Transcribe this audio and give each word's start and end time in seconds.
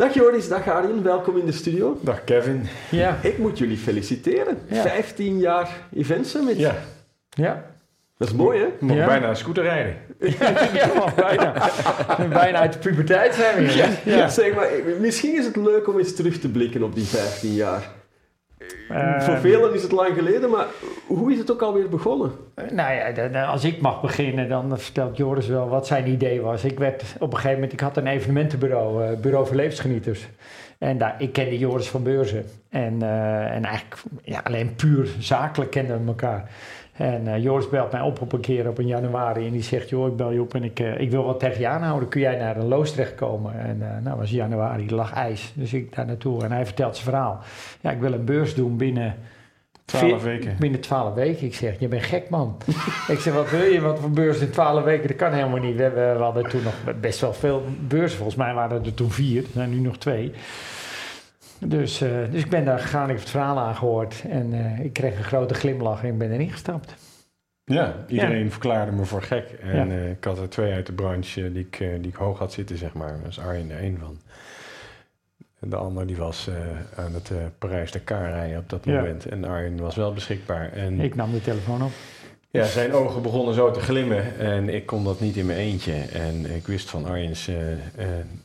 Dag 0.00 0.14
Joris, 0.14 0.48
dag 0.48 0.68
Arjen, 0.68 1.02
welkom 1.02 1.36
in 1.36 1.46
de 1.46 1.52
studio. 1.52 1.98
Dag 2.00 2.24
Kevin. 2.24 2.66
Ja. 2.90 3.18
Ik 3.22 3.38
moet 3.38 3.58
jullie 3.58 3.76
feliciteren. 3.76 4.58
15 4.70 5.38
jaar 5.38 5.68
Event 5.96 6.26
Summit. 6.26 6.58
Ja. 6.58 6.74
Ja. 7.30 7.64
Dat 8.18 8.28
is 8.28 8.34
mooi, 8.34 8.58
hè? 8.60 8.66
Nog 8.86 8.96
Ja. 8.96 9.06
bijna 9.06 9.28
een 9.28 9.36
scooter 9.36 9.62
rijden. 9.62 9.96
ja, 10.38 11.12
bijna. 11.16 11.70
bijna 12.28 12.58
uit 12.58 12.72
de 12.72 12.78
puberteit 12.78 13.34
zijn 13.34 13.56
we? 13.66 13.88
Ja. 14.04 14.28
Zeg 14.28 14.54
maar, 14.54 14.68
misschien 15.00 15.36
is 15.38 15.44
het 15.44 15.56
leuk 15.56 15.88
om 15.88 15.98
eens 15.98 16.14
terug 16.14 16.38
te 16.38 16.48
blikken 16.50 16.82
op 16.82 16.94
die 16.94 17.04
15 17.06 17.54
jaar. 17.54 17.88
Eh, 18.88 19.20
Voor 19.22 19.36
velen 19.36 19.74
is 19.74 19.82
het 19.82 19.92
lang 19.92 20.14
geleden, 20.14 20.50
maar 20.50 20.66
hoe 21.16 21.32
is 21.32 21.38
het 21.38 21.52
ook 21.52 21.62
alweer 21.62 21.88
begonnen? 21.88 22.30
Nou 22.72 22.92
ja, 22.94 23.44
als 23.44 23.64
ik 23.64 23.80
mag 23.80 24.00
beginnen, 24.00 24.48
dan 24.48 24.78
vertelt 24.78 25.16
Joris 25.16 25.46
wel 25.46 25.68
wat 25.68 25.86
zijn 25.86 26.08
idee 26.08 26.40
was. 26.40 26.64
Ik 26.64 26.78
werd 26.78 27.04
op 27.18 27.30
een 27.30 27.36
gegeven 27.36 27.54
moment, 27.54 27.72
ik 27.72 27.80
had 27.80 27.96
een 27.96 28.06
evenementenbureau, 28.06 29.04
eh, 29.04 29.20
Bureau 29.20 29.46
voor 29.46 29.56
Levensgenieters. 29.56 30.28
En 30.78 30.98
daar, 30.98 31.14
ik 31.18 31.32
kende 31.32 31.58
Joris 31.58 31.88
van 31.88 32.02
Beurzen. 32.02 32.44
En, 32.68 33.02
eh, 33.02 33.54
en 33.54 33.64
eigenlijk 33.64 34.02
ja, 34.22 34.40
alleen 34.44 34.74
puur 34.74 35.08
zakelijk 35.18 35.70
kenden 35.70 36.00
we 36.00 36.06
elkaar. 36.06 36.50
En 37.00 37.26
eh, 37.26 37.42
Joris 37.42 37.68
belt 37.68 37.92
mij 37.92 38.00
op 38.00 38.20
op 38.20 38.32
een 38.32 38.40
keer 38.40 38.68
op 38.68 38.78
een 38.78 38.86
januari 38.86 39.46
en 39.46 39.52
die 39.52 39.62
zegt, 39.62 39.88
joh, 39.88 40.08
ik 40.08 40.16
bel 40.16 40.30
je 40.30 40.40
op 40.40 40.54
en 40.54 40.64
ik, 40.64 40.80
eh, 40.80 41.00
ik 41.00 41.10
wil 41.10 41.24
wat 41.24 41.40
tegen 41.40 41.60
je 41.60 41.66
aanhouden. 41.66 42.08
Kun 42.08 42.20
jij 42.20 42.36
naar 42.36 42.56
een 42.56 42.68
loos 42.68 42.90
terechtkomen? 42.90 43.60
En 43.60 43.82
eh 43.82 44.02
nou 44.02 44.18
was 44.18 44.30
januari, 44.30 44.86
er 44.86 44.94
lag 44.94 45.12
ijs. 45.12 45.52
Dus 45.54 45.72
ik 45.72 45.96
daar 45.96 46.06
naartoe 46.06 46.44
en 46.44 46.52
hij 46.52 46.66
vertelt 46.66 46.96
zijn 46.96 47.08
verhaal. 47.08 47.38
Ja, 47.80 47.90
ik 47.90 48.00
wil 48.00 48.12
een 48.12 48.24
beurs 48.24 48.54
doen 48.54 48.76
binnen... 48.76 49.14
Twaalf 49.98 50.22
weken. 50.22 50.56
Binnen 50.58 50.80
twaalf 50.80 51.14
weken. 51.14 51.46
Ik 51.46 51.54
zeg, 51.54 51.74
je 51.78 51.88
bent 51.88 52.02
gek 52.02 52.28
man. 52.30 52.56
ik 53.08 53.18
zeg, 53.18 53.34
wat 53.34 53.50
wil 53.50 53.62
je? 53.64 53.80
Wat 53.80 53.98
voor 53.98 54.10
beurs 54.10 54.38
in 54.40 54.50
twaalf 54.50 54.84
weken? 54.84 55.08
Dat 55.08 55.16
kan 55.16 55.32
helemaal 55.32 55.58
niet. 55.60 55.76
We, 55.76 55.82
hebben, 55.82 56.16
we 56.16 56.22
hadden 56.22 56.48
toen 56.48 56.62
nog 56.62 56.74
best 57.00 57.20
wel 57.20 57.32
veel 57.34 57.64
beurzen. 57.80 58.16
Volgens 58.16 58.36
mij 58.36 58.54
waren 58.54 58.84
er 58.84 58.94
toen 58.94 59.10
vier. 59.10 59.42
Er 59.42 59.48
zijn 59.52 59.70
nu 59.70 59.80
nog 59.80 59.96
twee. 59.98 60.32
Dus, 61.58 62.00
eh, 62.00 62.10
dus 62.30 62.42
ik 62.42 62.50
ben 62.50 62.64
daar 62.64 62.78
gegaan, 62.78 63.02
ik 63.02 63.08
heb 63.10 63.18
het 63.20 63.30
verhaal 63.30 63.58
aangehoord. 63.58 64.22
En 64.28 64.52
eh, 64.52 64.84
ik 64.84 64.92
kreeg 64.92 65.18
een 65.18 65.24
grote 65.24 65.54
glimlach 65.54 66.02
en 66.02 66.08
ik 66.08 66.18
ben 66.18 66.32
erin 66.32 66.50
gestapt. 66.50 66.94
Ja, 67.64 67.94
iedereen 68.08 68.50
verklaarde 68.50 68.92
me 68.92 69.04
voor 69.04 69.22
gek. 69.22 69.44
En 69.62 69.88
Ja. 69.88 69.94
eh, 69.94 70.10
ik 70.10 70.24
had 70.24 70.38
er 70.38 70.48
twee 70.48 70.72
uit 70.72 70.86
de 70.86 70.92
branche 70.92 71.52
die 71.52 71.66
ik, 71.70 71.78
die 71.78 72.10
ik 72.10 72.14
hoog 72.14 72.38
had 72.38 72.52
zitten, 72.52 72.76
zeg 72.78 72.92
maar. 72.94 73.08
Daar 73.08 73.22
was 73.24 73.40
Arjen 73.40 73.70
er 73.70 73.78
één 73.78 73.98
van. 73.98 74.18
En 75.60 75.70
de 75.70 75.76
ander 75.76 76.06
die 76.06 76.16
was 76.16 76.48
eh, 76.48 76.54
aan 77.04 77.14
het 77.14 77.30
eh 77.30 77.36
Parijs-Dakar 77.58 78.30
rijden 78.30 78.58
op 78.58 78.68
dat 78.68 78.84
Ja. 78.84 78.92
moment. 79.00 79.26
En 79.26 79.44
Arjen 79.44 79.76
was 79.80 79.94
wel 79.96 80.12
beschikbaar. 80.12 80.72
En 80.72 81.00
Ik 81.00 81.14
nam 81.14 81.32
de 81.32 81.40
telefoon 81.42 81.82
op. 81.82 81.90
ja, 82.50 82.64
zijn 82.64 82.92
ogen 82.92 83.22
begonnen 83.22 83.54
zo 83.54 83.70
te 83.70 83.80
glimmen. 83.80 84.38
En 84.38 84.68
ik 84.68 84.86
kon 84.86 85.04
dat 85.04 85.20
niet 85.20 85.36
in 85.36 85.46
mijn 85.46 85.58
eentje. 85.58 85.92
En 85.94 86.54
ik 86.54 86.66
wist 86.66 86.90
van 86.90 87.06
Arjen's... 87.06 87.48
eh, 87.48 87.72
eh, 87.72 87.78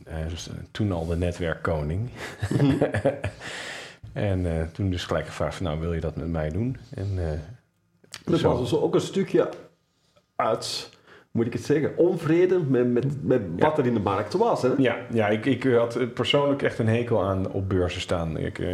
hij 0.08 0.30
was 0.30 0.50
toen 0.72 0.92
al 0.92 1.06
de 1.06 1.18
netwerkkoning. 1.18 2.10
en 4.14 4.46
eh, 4.46 4.64
toen 4.74 4.90
dus 4.90 5.04
gelijk 5.04 5.26
gevraagd 5.26 5.56
van... 5.56 5.66
Nou, 5.66 5.80
wil 5.80 5.94
je 5.94 6.00
dat 6.02 6.16
met 6.16 6.28
mij 6.28 6.50
doen? 6.50 6.78
En... 6.96 7.12
eh, 7.18 7.40
Dat 8.26 8.40
zo. 8.40 8.50
was 8.50 8.60
dus 8.70 8.80
ook 8.80 8.94
een 8.96 9.02
stukje 9.02 9.50
uit, 10.36 10.90
moet 11.36 11.46
ik 11.46 11.54
het 11.54 11.66
zeggen, 11.66 11.98
onvrede 11.98 12.60
met, 12.60 12.94
met, 12.94 13.06
met 13.24 13.42
wat 13.58 13.78
er 13.78 13.86
in 13.86 13.94
de 13.94 14.00
markt 14.00 14.34
was. 14.34 14.62
Hè? 14.62 14.70
Ja, 14.78 14.98
ja 15.12 15.28
ik, 15.28 15.46
ik 15.46 15.64
had 15.64 16.14
persoonlijk 16.14 16.62
echt 16.62 16.80
een 16.80 16.88
hekel 16.88 17.24
aan 17.24 17.52
op 17.52 17.70
beurzen 17.70 18.02
staan. 18.02 18.38
Ik, 18.38 18.60
eh, 18.60 18.68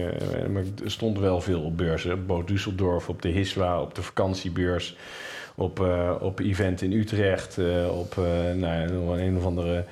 maar 0.52 0.64
er 0.84 0.92
stond 0.92 1.20
wel 1.20 1.42
veel 1.42 1.62
op 1.62 1.78
beurzen. 1.78 2.14
Op 2.14 2.28
Boot 2.28 2.52
Düsseldorf, 2.52 3.08
op 3.08 3.22
de 3.22 3.30
Hiswa, 3.30 3.82
op 3.82 3.96
de 3.96 4.02
vakantiebeurs, 4.02 4.98
op, 5.56 5.80
eh, 5.80 6.16
op 6.20 6.40
event 6.40 6.82
in 6.82 6.92
Utrecht, 6.92 7.58
eh, 7.58 8.00
op 8.00 8.18
eh, 8.18 8.56
nou, 8.56 9.22
een 9.22 9.38
of 9.38 9.46
andere 9.46 9.86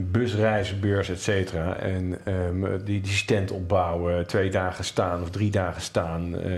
busreizenbeurs, 0.00 1.08
et 1.08 1.22
cetera. 1.22 1.76
En 1.76 2.18
ehm, 2.24 2.84
die, 2.84 3.00
die 3.00 3.12
stand 3.12 3.50
opbouwen, 3.50 4.26
twee 4.26 4.50
dagen 4.50 4.84
staan 4.84 5.22
of 5.22 5.30
drie 5.30 5.50
dagen 5.50 5.82
staan, 5.82 6.38
eh, 6.38 6.50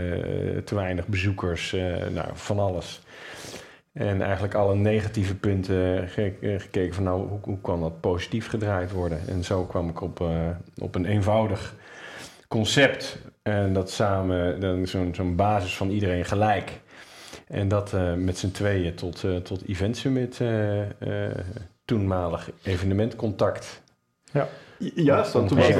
te 0.64 0.74
weinig 0.74 1.06
bezoekers, 1.06 1.72
eh, 1.72 2.06
nou, 2.12 2.28
van 2.32 2.58
alles. 2.58 3.00
En 3.94 4.22
eigenlijk 4.22 4.54
alle 4.54 4.74
negatieve 4.74 5.34
punten 5.34 6.08
ge- 6.08 6.34
eh, 6.40 6.60
gekeken 6.60 6.94
van 6.94 7.04
nou, 7.04 7.28
hoe, 7.28 7.38
hoe 7.42 7.60
kan 7.60 7.80
dat 7.80 8.00
positief 8.00 8.48
gedraaid 8.48 8.92
worden? 8.92 9.18
En 9.28 9.44
zo 9.44 9.64
kwam 9.64 9.88
ik 9.88 10.00
op, 10.00 10.20
eh, 10.20 10.48
op 10.78 10.94
een 10.94 11.04
eenvoudig 11.06 11.74
concept. 12.48 13.18
En 13.42 13.72
dat 13.72 13.90
samen, 13.90 14.60
dan 14.60 14.86
zo'n 14.86 15.14
zo'n 15.14 15.36
basis 15.36 15.76
van 15.76 15.90
iedereen 15.90 16.24
gelijk. 16.24 16.80
En 17.48 17.68
dat 17.68 17.92
eh, 17.92 18.14
met 18.14 18.38
z'n 18.38 18.50
tweeën 18.50 18.94
tot, 18.94 19.24
eh 19.24 19.36
tot 19.36 19.68
Event 19.68 19.96
Summit, 19.96 20.40
eh, 20.40 20.80
eh, 20.80 21.34
toenmalig 21.84 22.50
evenementcontact. 22.62 23.82
Juist, 24.78 25.32
want 25.32 25.48
toen 25.48 25.56
was 25.58 25.66
eh, 25.66 25.74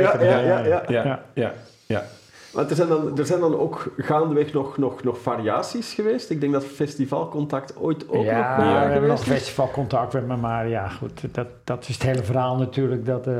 ja, 0.00 0.12
even, 0.14 0.26
ja, 0.26 0.82
ja, 0.92 1.22
ja, 1.34 1.54
ja. 1.86 2.04
Ja. 2.52 2.60
Ja, 2.60 2.66
Ja. 2.66 2.70
ja, 2.70 2.70
ja. 2.70 2.70
Want 2.70 2.70
er 2.70 2.76
zijn, 2.76 2.88
dan, 2.88 3.18
er 3.18 3.26
zijn 3.26 3.40
dan 3.40 3.58
ook 3.58 3.92
gaandeweg 3.96 4.52
nog, 4.52 4.78
nog, 4.78 5.02
nog 5.02 5.18
variaties 5.20 5.94
geweest. 5.94 6.30
Ik 6.30 6.40
denk 6.40 6.52
dat 6.52 6.64
festivalcontact 6.64 7.76
ooit 7.76 8.08
ook 8.08 8.24
ja, 8.24 8.56
nog 8.56 8.56
we 8.56 8.62
bij 8.80 8.92
hebben 8.92 9.10
nog 9.10 9.24
festivalcontact 9.24 10.12
met 10.12 10.26
me, 10.26 10.36
maar 10.36 10.68
ja, 10.68 10.88
goed, 10.88 11.34
dat, 11.34 11.46
dat 11.64 11.88
is 11.88 11.94
het 11.94 12.02
hele 12.02 12.22
verhaal 12.22 12.56
natuurlijk, 12.56 13.06
dat, 13.06 13.26
eh, 13.26 13.34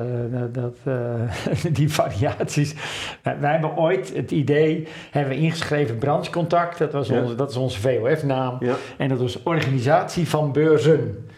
dat, 0.53 0.75
eh, 0.85 1.73
die 1.79 1.93
variaties. 1.93 2.75
Wij 3.23 3.51
hebben 3.53 3.77
ooit 3.77 4.15
het 4.15 4.31
idee, 4.31 4.89
hebben 5.11 5.37
we 5.37 5.41
ingeschreven 5.43 5.99
branchecontact, 5.99 6.79
dat, 6.79 6.93
was 6.93 7.09
Ja. 7.09 7.21
onze, 7.23 7.35
dat 7.35 7.51
is 7.51 7.57
onze 7.57 7.81
VOF-naam, 7.81 8.57
Ja. 8.61 8.75
en 8.99 9.09
dat 9.09 9.19
was 9.21 9.43
organisatie 9.43 10.29
van 10.29 10.53
beurzen. 10.53 11.29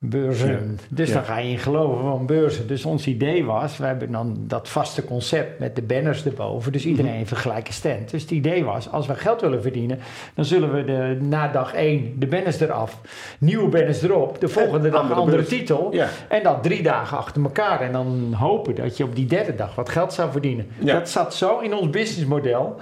Beurzen. 0.00 0.78
Dus 0.88 1.08
Ja. 1.08 1.14
dan 1.14 1.24
ga 1.24 1.38
je 1.38 1.50
in 1.50 1.58
geloven 1.58 2.00
van 2.04 2.26
beurzen. 2.26 2.66
Dus 2.66 2.84
ons 2.84 3.06
idee 3.06 3.44
was, 3.44 3.76
we 3.76 3.84
hebben 3.84 4.12
dan 4.12 4.36
dat 4.38 4.68
vaste 4.68 5.04
concept 5.04 5.58
met 5.58 5.76
de 5.76 5.82
banners 5.82 6.24
erboven. 6.24 6.72
Dus 6.72 6.84
iedereen 6.86 7.12
heeft 7.12 7.30
een 7.30 7.36
gelijke 7.36 7.72
stand. 7.72 8.10
Dus 8.10 8.22
het 8.22 8.30
idee 8.30 8.64
was, 8.64 8.90
als 8.90 9.06
we 9.06 9.14
geld 9.14 9.40
willen 9.40 9.62
verdienen, 9.62 9.98
dan 10.34 10.44
zullen 10.44 10.72
we 10.74 10.84
de, 10.84 11.18
na 11.20 11.48
dag 11.48 11.74
1 11.74 12.14
de 12.18 12.26
banners 12.26 12.60
eraf, 12.60 13.00
nieuwe 13.38 13.68
banners 13.68 14.02
erop, 14.02 14.40
de 14.40 14.48
volgende 14.48 14.90
dag 14.90 15.10
een 15.10 15.16
andere 15.16 15.44
titel. 15.44 15.88
Ja. 15.94 16.08
En 16.28 16.42
dan 16.42 16.60
drie 16.62 16.82
dagen 16.82 17.18
achter 17.18 17.42
elkaar. 17.42 17.80
En 17.80 17.92
dan 17.92 18.32
hopen 18.38 18.74
dat 18.74 18.96
je 18.96 19.04
op 19.04 19.16
die 19.16 19.26
derde 19.26 19.54
dag 19.54 19.74
wat 19.74 19.88
geld 19.88 20.12
zou 20.12 20.30
verdienen. 20.30 20.66
Dat 20.78 21.08
zat 21.08 21.34
zo 21.34 21.58
in 21.58 21.74
ons 21.74 21.90
businessmodel. 21.90 22.76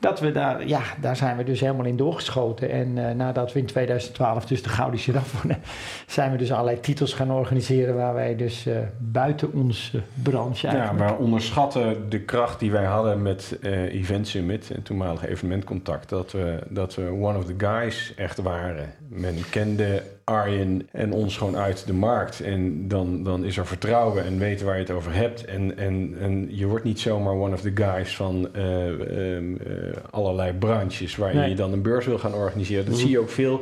Dat 0.00 0.20
we 0.20 0.32
daar, 0.32 0.66
ja, 0.66 0.80
daar 1.00 1.16
zijn 1.16 1.36
we 1.36 1.44
dus 1.44 1.60
helemaal 1.60 1.86
in 1.86 1.96
doorgeschoten. 1.96 2.70
En 2.70 3.08
eh, 3.08 3.14
nadat 3.14 3.52
we 3.52 3.58
in 3.58 3.66
2012 3.66 4.46
dus 4.46 4.62
de 4.62 4.68
Gouden 4.68 5.00
Giraffe 5.00 5.36
wonnen, 5.36 5.62
zijn 6.06 6.32
we 6.32 6.38
dus 6.38 6.52
allerlei 6.52 6.80
titels 6.80 7.12
gaan 7.12 7.30
organiseren 7.30 7.94
waar 7.94 8.14
wij 8.14 8.36
dus 8.36 8.66
eh, 8.66 8.76
buiten 8.98 9.52
onze 9.52 10.00
branche 10.22 10.66
Ja, 10.66 10.72
eigenlijk... 10.72 11.08
wij 11.08 11.18
onderschatten 11.18 12.10
de 12.10 12.20
kracht 12.20 12.60
die 12.60 12.70
wij 12.70 12.84
hadden 12.84 13.22
met 13.22 13.58
eh 13.62 13.94
Event 13.94 14.28
Summit 14.28 14.70
en 14.70 14.82
toenmalig 14.82 15.26
evenementcontact. 15.26 16.08
Dat 16.08 16.32
we, 16.32 16.58
dat 16.68 16.94
we 16.94 17.10
one 17.20 17.38
of 17.38 17.44
the 17.44 17.54
guys 17.58 18.12
echt 18.16 18.38
waren. 18.38 18.94
Men 19.08 19.34
kende 19.50 20.02
Arjen 20.28 20.88
en 20.92 21.12
ons 21.12 21.36
gewoon 21.36 21.56
uit 21.56 21.86
de 21.86 21.92
markt. 21.92 22.40
En 22.40 22.88
dan, 22.88 23.22
dan 23.22 23.44
is 23.44 23.56
er 23.56 23.66
vertrouwen 23.66 24.24
en 24.24 24.38
weten 24.38 24.66
waar 24.66 24.74
je 24.74 24.80
het 24.80 24.90
over 24.90 25.14
hebt. 25.14 25.44
En, 25.44 25.78
en, 25.78 26.14
en 26.20 26.48
je 26.56 26.66
wordt 26.66 26.84
niet 26.84 27.00
zomaar 27.00 27.32
one 27.34 27.54
of 27.54 27.60
the 27.60 27.72
guys 27.74 28.16
van 28.16 28.48
eh, 28.54 28.88
ehm, 29.36 29.54
eh, 29.56 29.72
allerlei 30.10 30.52
branches 30.52 31.16
waar 31.16 31.34
Nee. 31.34 31.48
je 31.48 31.54
dan 31.54 31.72
een 31.72 31.82
beurs 31.82 32.06
wil 32.06 32.18
gaan 32.18 32.34
organiseren. 32.34 32.84
Dat 32.84 32.94
Mhm. 32.94 33.02
zie 33.02 33.10
je 33.10 33.18
ook 33.18 33.30
veel 33.30 33.60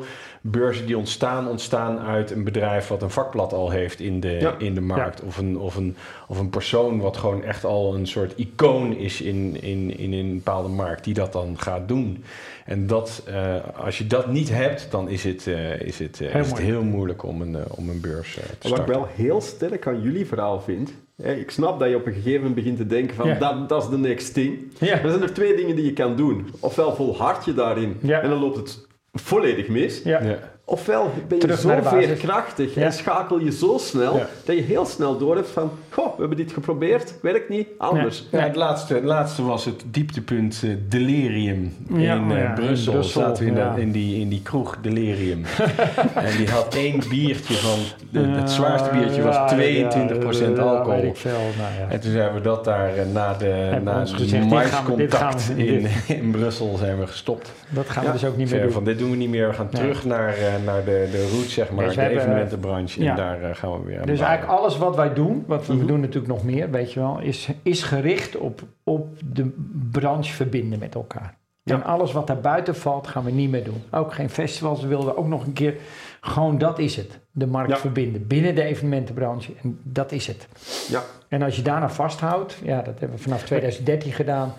beurzen 0.51 0.87
die 0.87 0.99
ontstaan, 0.99 1.49
ontstaan 1.49 1.99
uit 1.99 2.31
een 2.31 2.45
bedrijf 2.45 2.89
wat 2.89 3.03
een 3.03 3.11
vakblad 3.11 3.53
al 3.53 3.71
heeft 3.71 4.01
in 4.01 4.21
de, 4.21 4.31
Ja. 4.31 4.55
in 4.59 4.75
de 4.75 4.81
markt. 4.81 5.23
Of, 5.23 5.37
een, 5.39 5.59
of, 5.59 5.77
een, 5.77 5.97
of 6.29 6.39
een 6.39 6.51
persoon 6.51 7.01
wat 7.01 7.17
gewoon 7.17 7.43
echt 7.43 7.65
al 7.65 7.95
een 7.95 8.07
soort 8.07 8.33
icoon 8.37 8.97
is 8.97 9.21
in, 9.21 9.63
in, 9.63 9.99
in 9.99 10.13
een 10.13 10.35
bepaalde 10.35 10.69
markt, 10.69 11.05
die 11.05 11.15
dat 11.15 11.33
dan 11.33 11.55
gaat 11.59 11.89
doen. 11.89 12.25
En 12.65 12.87
dat, 12.87 13.23
eh, 13.27 13.55
als 13.85 13.99
je 13.99 14.07
dat 14.07 14.27
niet 14.31 14.49
hebt, 14.49 14.91
dan 14.91 15.09
is 15.09 15.25
het, 15.25 15.47
eh, 15.47 15.81
is 15.81 15.99
het, 15.99 16.21
eh, 16.21 16.29
Heel 16.31 16.41
is 16.41 16.47
het 16.47 16.59
moeilijk. 16.59 16.67
heel 16.81 16.83
moeilijk 16.83 17.23
om 17.23 17.41
een, 17.43 17.57
om 17.71 17.89
een 17.89 18.01
beurs 18.01 18.35
te 18.35 18.41
Wat 18.41 18.51
ik 18.51 18.57
starten. 18.67 18.95
wel 18.95 19.09
heel 19.15 19.41
sterk 19.41 19.87
aan 19.87 20.03
jullie 20.03 20.27
verhaal 20.27 20.61
vind. 20.61 20.93
Hè, 21.23 21.33
ik 21.35 21.51
snap 21.51 21.79
dat 21.81 21.89
je 21.89 21.97
op 21.97 22.07
een 22.07 22.13
gegeven 22.13 22.37
moment 22.39 22.55
begint 22.55 22.77
te 22.77 22.87
denken 22.87 23.17
van 23.17 23.39
dat, 23.39 23.69
dat 23.69 23.83
is 23.83 23.89
de 23.89 23.99
next 23.99 24.35
thing. 24.35 24.59
Er 24.81 25.01
zijn 25.11 25.23
er 25.23 25.33
twee 25.35 25.57
dingen 25.57 25.77
die 25.77 25.85
je 25.85 25.93
kan 25.93 26.17
doen. 26.17 26.47
Ofwel 26.61 26.95
volhard 26.95 27.45
je 27.45 27.55
daarin 27.55 27.97
en 28.03 28.31
dan 28.31 28.39
loopt 28.39 28.57
het 28.57 28.86
volledig 29.21 29.69
mis. 29.69 30.03
Ja. 30.05 30.23
Ja. 30.23 30.39
Ofwel 30.69 31.11
ben 31.29 31.37
je 31.39 31.43
Terug 31.47 31.59
zo 31.61 31.71
veerkrachtig 31.83 32.75
Ja. 32.75 32.83
en 32.83 32.93
schakel 32.93 33.39
je 33.41 33.53
zo 33.53 33.79
snel 33.81 34.17
Ja. 34.17 34.27
dat 34.45 34.57
je 34.57 34.63
heel 34.63 34.87
snel 34.87 35.19
door 35.19 35.35
hebt 35.37 35.49
van 35.49 35.71
goh, 35.91 36.07
we 36.15 36.21
hebben 36.21 36.37
dit 36.37 36.53
geprobeerd, 36.53 37.15
werkt 37.23 37.49
niet, 37.49 37.67
anders. 37.79 38.27
Ja, 38.31 38.39
het 38.39 38.57
laatste, 38.57 38.95
het 38.95 39.05
laatste 39.05 39.43
was 39.45 39.65
het 39.65 39.83
dieptepunt 39.91 40.61
eh, 40.65 40.71
Delirium 40.89 41.75
Ja, 41.89 42.15
in 42.15 42.31
eh, 42.31 42.37
ja, 42.39 42.49
in 42.49 42.55
Brussel. 42.55 42.93
Brussel, 42.93 43.21
zaten 43.21 43.45
we 43.45 43.51
in, 43.51 43.55
de- 43.75 43.81
in, 43.81 43.91
die, 43.93 44.21
in 44.21 44.29
die 44.29 44.43
kroeg 44.43 44.77
Delirium. 44.83 45.45
en 46.15 46.37
die 46.37 46.49
had 46.49 46.75
één 46.75 47.03
biertje 47.09 47.55
van... 47.55 47.79
de- 48.11 48.21
het 48.29 48.51
zwaarste 48.51 48.91
biertje 48.93 49.23
was 49.23 49.35
Ja, 49.35 49.49
22% 49.49 50.57
ja, 50.57 50.63
alcohol. 50.63 51.03
Ik 51.03 51.17
veel. 51.17 51.31
Nou, 51.33 51.73
ja. 51.81 51.89
En 51.89 52.01
toen 52.01 52.13
zijn 52.13 52.35
we 52.35 52.41
dat 52.41 52.65
daar 52.65 52.97
eh, 52.97 53.05
na 53.13 53.35
de, 53.35 53.45
Hebben 53.45 53.85
na 53.95 54.01
ons 54.01 54.13
gezegd, 54.13 54.47
maiscontact 54.49 55.49
in, 55.57 55.87
in 56.21 56.31
Brussel 56.31 56.77
zijn 56.77 56.99
we 56.99 57.07
gestopt. 57.07 57.53
Dat 57.69 57.89
gaan 57.89 58.03
Ja. 58.05 58.13
we 58.13 58.19
dus 58.19 58.29
ook 58.29 58.37
niet 58.37 58.51
meer 58.51 58.63
doen. 58.63 58.73
van 58.73 58.85
dit 58.85 58.99
doen 58.99 59.11
we 59.11 59.17
niet 59.17 59.31
meer. 59.31 59.49
We 59.49 59.55
gaan 59.55 59.69
terug 59.69 60.05
naar, 60.05 60.35
eh, 60.59 60.65
naar 60.65 60.85
de, 60.85 61.09
de 61.11 61.29
route, 61.31 61.49
zeg 61.51 61.71
maar, 61.71 61.85
Dus 61.85 61.95
de 61.95 62.01
hebben- 62.01 62.21
evenementenbranche. 62.21 63.03
ja. 63.03 63.11
En 63.11 63.17
daar 63.17 63.43
eh, 63.51 63.57
gaan 63.57 63.71
we 63.73 63.87
weer 63.87 64.01
aan 64.01 64.07
Dus 64.07 64.19
bouwen. 64.19 64.27
eigenlijk 64.29 64.59
alles 64.61 64.79
wat 64.79 64.97
wij 64.97 65.15
doen, 65.15 65.45
wat 65.47 65.67
we, 65.67 65.75
Mhm. 65.75 65.87
doen 65.87 66.01
natuurlijk 66.01 66.33
nog 66.33 66.45
meer, 66.45 66.71
weet 66.71 66.93
je 66.93 67.01
wel, 67.01 67.21
is, 67.21 67.49
is 67.63 67.83
gericht 67.83 68.37
op, 68.37 68.61
op 68.85 69.09
de 69.25 69.55
branche 69.93 70.33
verbinden 70.35 70.79
met 70.79 70.95
elkaar. 70.95 71.37
Ja. 71.63 71.75
En 71.75 71.85
alles 71.85 72.13
wat 72.13 72.27
daar 72.27 72.41
buiten 72.41 72.77
valt, 72.77 73.07
gaan 73.07 73.25
we 73.25 73.31
niet 73.31 73.51
meer 73.51 73.65
doen. 73.65 73.83
Ook 73.91 74.15
geen 74.15 74.31
festivals. 74.31 74.81
We 74.81 74.87
wilden 74.89 75.17
ook 75.17 75.27
nog 75.27 75.47
een 75.47 75.53
keer, 75.53 75.75
gewoon 76.21 76.59
dat 76.59 76.79
is 76.79 76.97
het. 76.97 77.19
De 77.31 77.47
markt 77.47 77.71
Ja. 77.71 77.77
verbinden 77.77 78.27
binnen 78.27 78.55
de 78.55 78.63
evenementenbranche. 78.63 79.53
En 79.63 79.79
dat 79.83 80.13
is 80.13 80.27
het. 80.27 80.49
Ja. 80.89 81.03
En 81.29 81.43
als 81.43 81.57
je 81.57 81.63
daarna 81.63 81.89
vasthoudt, 81.91 82.59
ja, 82.65 82.77
dat 82.83 82.99
hebben 82.99 83.17
we 83.17 83.23
vanaf 83.23 83.43
2013 83.43 84.13
gedaan. 84.13 84.53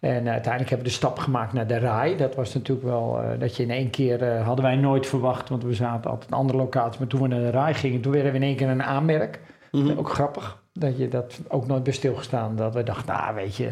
En 0.00 0.26
eh, 0.26 0.32
uiteindelijk 0.32 0.68
hebben 0.70 0.78
we 0.78 0.92
de 0.92 0.98
stap 0.98 1.18
gemaakt 1.18 1.52
naar 1.52 1.66
de 1.66 1.78
RAI. 1.78 2.16
Dat 2.16 2.34
was 2.34 2.54
natuurlijk 2.54 2.86
wel, 2.86 3.20
eh, 3.22 3.40
dat 3.40 3.56
je 3.56 3.62
in 3.62 3.70
één 3.70 3.90
keer, 3.90 4.22
eh, 4.22 4.44
hadden 4.46 4.64
wij 4.64 4.76
nooit 4.76 5.06
verwacht, 5.06 5.48
want 5.48 5.62
we 5.64 5.74
zaten 5.74 6.10
altijd 6.10 6.30
in 6.30 6.36
andere 6.36 6.58
locaties. 6.58 6.98
Maar 6.98 7.08
toen 7.08 7.20
we 7.22 7.28
naar 7.28 7.40
de 7.40 7.50
RAI 7.50 7.74
gingen, 7.74 8.00
toen 8.00 8.12
werden 8.12 8.30
we 8.32 8.36
in 8.38 8.44
één 8.44 8.56
keer 8.56 8.68
een 8.68 8.82
aanmerk. 8.82 9.40
Mhm. 9.72 9.98
Ook 9.98 10.10
grappig, 10.10 10.62
dat 10.72 10.98
je 10.98 11.08
dat 11.08 11.40
ook 11.48 11.66
nooit 11.66 11.82
bij 11.82 11.92
stilgestaan. 11.92 12.56
Dat 12.56 12.74
we 12.74 12.82
dachten, 12.82 13.14
nou 13.14 13.34
weet 13.34 13.56
je, 13.56 13.68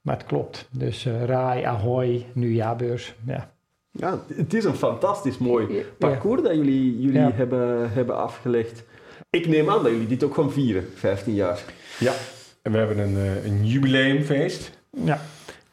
maar 0.00 0.16
het 0.16 0.26
klopt. 0.26 0.68
Dus 0.70 1.06
eh 1.06 1.24
RAI, 1.24 1.64
Ahoy, 1.64 2.26
nu 2.32 2.52
jaarbeurs. 2.54 3.14
Ja. 3.26 3.50
Ja, 3.90 4.18
het 4.34 4.54
is 4.54 4.64
een 4.64 4.74
fantastisch 4.74 5.38
mooi 5.38 5.74
Ja. 5.74 5.82
parcours 5.98 6.42
dat 6.42 6.54
jullie, 6.54 7.00
jullie 7.00 7.20
Ja. 7.20 7.30
hebben, 7.34 7.92
hebben 7.92 8.16
afgelegd. 8.16 8.84
Ik 9.30 9.48
neem 9.48 9.70
aan 9.70 9.82
dat 9.82 9.92
jullie 9.92 10.06
dit 10.06 10.24
ook 10.24 10.34
gaan 10.34 10.52
vieren, 10.52 10.84
15 10.94 11.34
jaar. 11.34 11.60
Ja, 11.98 12.12
en 12.62 12.72
we 12.72 12.78
hebben 12.78 12.98
een, 12.98 13.16
een 13.44 13.66
jubileumfeest 13.66 14.78
ja. 15.04 15.20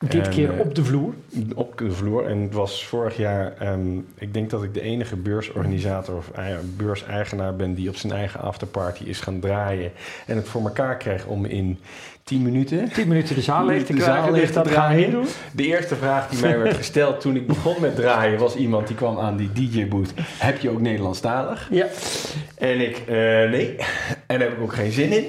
Dit 0.10 0.26
En, 0.26 0.30
keer 0.32 0.54
eh, 0.54 0.60
op 0.60 0.76
de 0.76 0.84
vloer. 0.84 1.14
op 1.56 1.78
de 1.78 1.92
vloer. 1.92 2.26
En 2.26 2.42
het 2.42 2.54
was 2.54 2.86
vorig 2.86 3.18
jaar, 3.18 3.54
ehm, 3.60 3.98
ik 4.18 4.34
denk 4.34 4.50
dat 4.50 4.64
ik 4.64 4.74
de 4.74 4.82
enige 4.82 5.16
beursorganisator 5.16 6.16
of 6.16 6.32
eh, 6.36 6.46
beurseigenaar 6.78 7.56
ben 7.56 7.74
die 7.74 7.90
op 7.90 7.96
zijn 7.96 8.14
eigen 8.14 8.40
afterparty 8.40 9.04
is 9.04 9.20
gaan 9.20 9.40
draaien. 9.40 9.92
En 10.26 10.36
het 10.36 10.48
voor 10.48 10.62
elkaar 10.62 10.98
kreeg 10.98 11.26
om 11.26 11.46
in 11.46 11.80
10 12.24 12.42
minuten 12.42 12.90
10 12.90 13.08
minuten 13.08 13.36
de 13.36 13.42
zaal 13.42 13.66
leeg 13.66 13.86
te 13.86 13.94
de 13.94 14.02
zaal 14.02 14.12
krijgen, 14.12 14.32
leeg 14.32 14.42
dus 14.42 14.52
te 14.52 14.56
dat 14.56 14.68
draaien. 14.68 15.12
doen. 15.12 15.26
De 15.52 15.66
eerste 15.66 15.96
vraag 15.96 16.30
die 16.30 16.42
mij 16.42 16.58
werd 16.60 16.76
gesteld 16.76 17.22
toen 17.22 17.36
ik 17.36 17.48
begon 17.48 17.76
met 17.82 17.96
draaien 17.96 18.40
was 18.40 18.56
iemand 18.56 18.88
die 18.88 18.96
kwam 18.96 19.20
aan 19.20 19.38
die 19.38 19.52
DJ-boot. 19.54 20.14
Heb 20.38 20.60
je 20.60 20.70
ook 20.70 20.82
Nederlandstalig? 20.82 21.68
Ja. 21.72 21.88
En 22.58 22.82
ik, 22.82 22.98
eh, 22.98 23.16
nee. 23.50 23.76
En 24.34 24.40
daar 24.40 24.48
heb 24.48 24.58
ik 24.58 24.64
ook 24.64 24.74
geen 24.74 24.92
zin 24.92 25.12
in. 25.12 25.26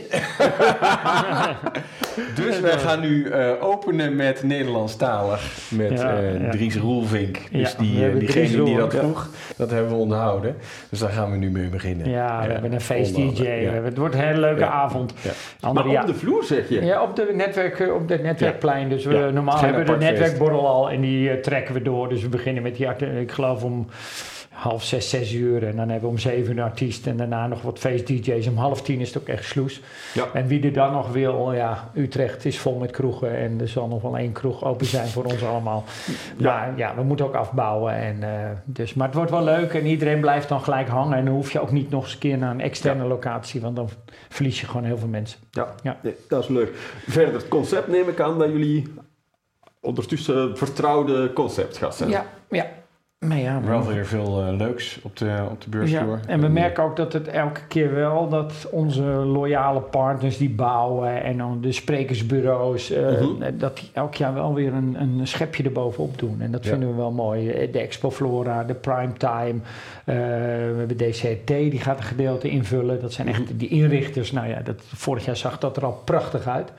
dus 2.45 2.61
wij 2.61 2.79
gaan 2.79 3.01
nu 3.01 3.29
eh, 3.29 3.51
openen 3.61 4.17
met 4.17 4.43
Nederlandstalig. 4.43 5.69
Met 5.71 5.91
Ja, 6.01 6.17
eh, 6.19 6.41
ja. 6.43 6.51
Dries 6.51 6.77
Roelvink. 6.77 7.39
Dus 7.53 7.71
Ja, 7.73 7.79
die, 7.79 8.07
eh, 8.07 8.19
diegene 8.19 8.47
Dries 8.47 8.65
die 8.65 8.77
dat 8.77 8.95
vroeg, 8.95 9.29
dat 9.57 9.71
hebben 9.71 9.91
we 9.91 9.97
onthouden. 9.99 10.57
Dus 10.91 10.99
daar 10.99 11.11
gaan 11.11 11.31
we 11.31 11.37
nu 11.37 11.51
mee 11.51 11.69
beginnen. 11.69 12.11
Ja, 12.11 12.41
we 12.41 12.47
Ja, 12.47 12.53
hebben 12.53 12.73
een 12.73 12.81
feest 12.81 13.15
DJ. 13.15 13.45
Het 13.65 13.97
wordt 13.99 14.15
een 14.15 14.21
hele 14.21 14.41
leuke 14.41 14.61
Ja. 14.61 14.71
avond. 14.71 15.15
Ja. 15.23 15.31
Andere, 15.61 15.87
maar 15.87 15.95
ja, 15.95 16.01
op 16.01 16.07
de 16.07 16.15
vloer 16.15 16.45
zeg 16.45 16.69
je? 16.69 16.85
ja, 16.85 17.03
op 17.03 17.17
de 17.17 17.33
netwerk, 17.35 17.91
op 17.95 18.09
het 18.09 18.23
netwerkplein. 18.23 18.89
Dus 18.89 19.05
we 19.05 19.15
Ja, 19.15 19.31
normaal 19.31 19.59
hebben 19.59 19.87
we 19.87 19.93
de 19.93 19.99
netwerkborrel 20.05 20.67
al 20.69 20.91
en 20.91 21.01
die 21.01 21.41
trekken 21.41 21.75
we 21.75 21.83
door. 21.83 22.09
Dus 22.09 22.23
we 22.23 22.29
beginnen 22.29 22.63
met 22.63 22.77
die, 22.77 22.87
ik 23.21 23.33
geloof 23.33 23.63
om 23.65 23.87
half 24.55 24.85
zes, 24.85 25.11
zes 25.11 25.33
uur. 25.33 25.67
En 25.67 25.77
dan 25.77 25.89
hebben 25.89 26.01
we 26.01 26.15
om 26.15 26.19
zeven 26.19 26.53
uur 26.53 26.59
een 26.59 26.65
artiest. 26.65 27.07
En 27.07 27.17
daarna 27.17 27.47
nog 27.47 27.63
wat 27.63 27.79
feest 27.79 28.07
DJ's. 28.07 28.47
Om 28.47 28.57
half 28.57 28.83
tien 28.83 29.01
is 29.01 29.15
het 29.15 29.23
ook 29.23 29.29
echt 29.29 29.45
sloes. 29.45 29.81
Ja. 30.15 30.29
En 30.33 30.47
wie 30.47 30.63
er 30.63 30.73
dan 30.73 30.93
nog 30.93 31.13
wil, 31.13 31.53
ja, 31.53 31.91
Utrecht 31.95 32.45
is 32.45 32.59
vol 32.59 32.79
met 32.79 32.91
kroegen. 32.91 33.37
En 33.37 33.61
er 33.61 33.69
zal 33.69 33.89
nog 33.89 34.03
wel 34.03 34.19
één 34.19 34.33
kroeg 34.33 34.65
open 34.65 34.87
zijn 34.87 35.09
voor 35.09 35.25
ons 35.25 35.45
allemaal. 35.45 35.85
Ja. 36.37 36.45
Maar 36.57 36.73
ja, 36.77 36.95
we 36.95 37.03
moeten 37.03 37.27
ook 37.27 37.35
afbouwen. 37.35 37.95
En, 37.95 38.23
eh, 38.23 38.51
dus, 38.65 38.95
maar 38.95 39.07
het 39.07 39.17
wordt 39.17 39.31
wel 39.31 39.45
leuk 39.45 39.75
en 39.75 39.87
iedereen 39.87 40.21
blijft 40.21 40.49
dan 40.49 40.61
gelijk 40.61 40.89
hangen. 40.89 41.19
En 41.19 41.25
dan 41.25 41.35
hoef 41.35 41.53
je 41.53 41.61
ook 41.61 41.73
niet 41.73 41.91
nog 41.91 42.03
eens 42.03 42.13
een 42.13 42.19
keer 42.19 42.39
naar 42.39 42.51
een 42.51 42.61
externe 42.61 43.05
locatie. 43.05 43.61
Want 43.61 43.77
dan 43.77 43.89
verlies 44.29 44.61
je 44.61 44.67
gewoon 44.67 44.85
heel 44.85 44.99
veel 44.99 45.09
mensen. 45.09 45.39
Ja, 45.51 45.75
Ja. 45.83 45.99
Nee, 46.03 46.15
dat 46.29 46.43
is 46.43 46.49
leuk. 46.49 46.71
Verder, 47.07 47.35
het 47.35 47.49
concept 47.49 47.89
neem 47.89 48.09
ik 48.09 48.21
aan 48.21 48.39
dat 48.39 48.49
jullie 48.49 48.93
ondertussen 49.81 50.57
vertrouwde 50.57 51.33
concept 51.33 51.77
gaat 51.77 51.95
zijn. 51.95 52.11
Ja, 52.11 52.27
ja. 52.51 52.67
Maar 53.25 53.39
ja, 53.39 53.61
Wel 53.61 53.87
weer 53.87 54.07
veel 54.07 54.43
eh, 54.47 54.57
leuks 54.57 54.99
op 55.03 55.17
de, 55.17 55.37
op 55.51 55.61
de 55.63 55.69
beursvloer. 55.71 56.19
Ja, 56.23 56.29
en 56.29 56.41
we 56.41 56.49
merken 56.49 56.83
ook 56.85 56.97
dat 56.97 57.13
het 57.13 57.29
elke 57.29 57.61
keer 57.69 57.95
wel 57.95 58.29
dat 58.29 58.69
onze 58.71 59.03
loyale 59.03 59.81
partners 59.81 60.37
die 60.39 60.51
bouwen 60.51 61.23
en 61.23 61.39
dan 61.39 61.61
de 61.61 61.73
sprekersbureaus, 61.73 62.91
eh, 62.91 63.21
Mhm. 63.21 63.59
dat 63.59 63.77
die 63.77 63.91
elk 63.93 64.15
jaar 64.15 64.35
wel 64.35 64.55
weer 64.55 64.73
een, 64.73 64.97
een 65.01 65.27
schepje 65.27 65.63
erbovenop 65.63 66.19
doen. 66.19 66.41
En 66.41 66.51
dat 66.51 66.65
Ja. 66.65 66.71
vinden 66.71 66.89
we 66.89 66.95
wel 66.95 67.11
mooi. 67.13 67.69
De 67.73 67.79
Expo 67.79 68.11
Flora, 68.11 68.65
de 68.65 68.75
Primetime, 68.75 69.55
eh 70.05 70.15
we 70.15 70.75
hebben 70.79 70.97
DCT, 70.97 71.47
die 71.47 71.81
gaat 71.81 71.97
een 71.99 72.03
gedeelte 72.05 72.49
invullen. 72.49 73.01
Dat 73.01 73.13
zijn 73.13 73.29
echt 73.29 73.41
Mhm. 73.45 73.57
die 73.57 73.69
inrichters. 73.69 74.33
Nou 74.33 74.49
ja, 74.49 74.61
dat, 74.61 74.83
vorig 74.95 75.25
jaar 75.25 75.37
zag 75.37 75.59
dat 75.59 75.77
er 75.77 75.85
al 75.85 76.01
prachtig 76.05 76.47
uit. 76.47 76.73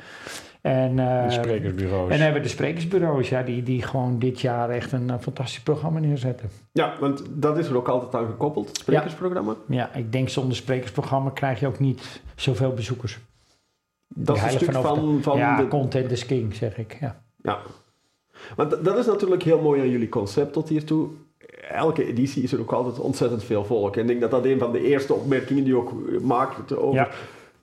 En, 0.66 1.00
eh, 1.00 1.24
de 1.24 1.32
sprekersbureaus. 1.32 2.10
en 2.10 2.20
hebben 2.20 2.42
we 2.42 2.48
de 2.48 2.54
sprekersbureaus, 2.54 3.30
ja, 3.30 3.44
die, 3.44 3.64
die 3.64 3.82
gewoon 3.82 4.20
dit 4.20 4.42
jaar 4.42 4.70
echt 4.70 4.92
een 4.92 5.10
eh, 5.10 5.16
fantastisch 5.20 5.62
programma 5.62 6.00
neerzetten. 6.00 6.50
Ja, 6.72 6.94
want 7.00 7.24
dat 7.30 7.58
is 7.58 7.68
er 7.68 7.78
ook 7.78 7.88
altijd 7.88 8.16
aan 8.16 8.30
gekoppeld, 8.30 8.68
het 8.68 8.78
sprekersprogramma. 8.78 9.56
Ja, 9.68 9.94
ik 9.94 10.12
denk 10.12 10.30
zonder 10.30 10.56
sprekersprogramma 10.56 11.30
krijg 11.30 11.60
je 11.60 11.68
ook 11.68 11.80
niet 11.80 12.22
zoveel 12.36 12.74
bezoekers. 12.74 13.20
Dat 14.08 14.36
is 14.36 14.44
een 14.44 14.50
stuk 14.50 14.72
van 14.72 14.84
van, 14.84 15.20
van 15.22 15.38
ja, 15.38 15.58
de... 15.58 15.68
content 15.68 16.12
is 16.12 16.26
king, 16.26 16.56
zeg 16.56 16.78
ik. 16.78 16.98
Ja. 17.00 17.22
Ja. 17.42 17.60
Want 18.56 18.86
dat 18.86 18.98
is 18.98 19.06
natuurlijk 19.06 19.44
heel 19.44 19.62
mooi 19.62 19.82
aan 19.82 19.90
jullie 19.90 20.10
concept 20.10 20.54
tot 20.54 20.70
hiertoe. 20.70 21.10
Elke 21.70 22.06
editie 22.06 22.44
is 22.44 22.52
er 22.52 22.60
ook 22.60 22.72
altijd 22.72 23.00
ontzettend 23.00 23.44
veel 23.44 23.66
volk. 23.66 23.96
En 23.96 24.02
ik 24.02 24.08
denk 24.08 24.22
dat 24.22 24.32
dat 24.32 24.46
een 24.46 24.60
van 24.60 24.72
de 24.72 24.88
eerste 24.88 25.14
opmerkingen 25.14 25.64
die 25.64 25.74
je 25.74 25.80
ook 25.80 26.22
maakt 26.22 26.78
over... 26.78 27.00
Ja. 27.00 27.10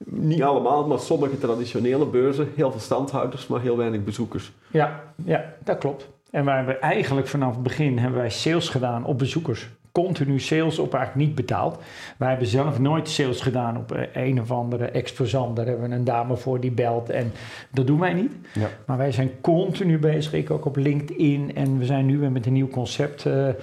Niet 0.04 0.42
allemaal, 0.42 0.86
maar 0.86 0.98
sommige 0.98 1.38
traditionele 1.38 2.06
beurzen. 2.06 2.48
Heel 2.54 2.70
veel 2.70 2.80
standhouders, 2.80 3.46
maar 3.46 3.60
heel 3.60 3.76
weinig 3.76 4.04
bezoekers. 4.04 4.52
Ja, 4.70 5.02
ja, 5.24 5.54
dat 5.64 5.78
klopt. 5.78 6.08
En 6.30 6.44
wij 6.44 6.56
hebben 6.56 6.80
eigenlijk 6.80 7.26
vanaf 7.26 7.52
het 7.52 7.62
begin 7.62 7.98
hebben 7.98 8.18
wij 8.20 8.30
sales 8.30 8.68
gedaan 8.68 9.04
op 9.04 9.18
bezoekers. 9.18 9.68
Continu 9.92 10.38
sales 10.40 10.78
op 10.78 10.94
eigenlijk 10.94 11.26
niet 11.26 11.34
betaald. 11.36 11.78
Wij 12.16 12.28
hebben 12.28 12.46
zelf 12.46 12.78
nooit 12.78 13.08
sales 13.08 13.40
gedaan 13.40 13.76
op 13.76 13.92
eh, 13.92 14.26
een 14.26 14.40
of 14.40 14.50
andere 14.50 14.84
exposant. 14.84 15.56
Daar 15.56 15.66
hebben 15.66 15.88
we 15.88 15.94
een 15.94 16.04
dame 16.04 16.36
voor 16.36 16.60
die 16.60 16.70
belt 16.70 17.10
en 17.10 17.32
dat 17.70 17.86
doen 17.86 17.98
wij 18.00 18.12
niet. 18.12 18.32
Ja. 18.52 18.68
Maar 18.86 18.96
wij 18.96 19.12
zijn 19.12 19.30
continu 19.40 19.98
bezig, 19.98 20.32
ik 20.32 20.50
ook 20.50 20.64
op 20.64 20.76
LinkedIn. 20.76 21.54
En 21.54 21.78
we 21.78 21.84
zijn 21.84 22.06
nu 22.06 22.18
weer 22.18 22.32
met 22.32 22.46
een 22.46 22.52
nieuw 22.52 22.68
concept 22.68 23.26
eh, 23.26 23.48
eh, 23.48 23.54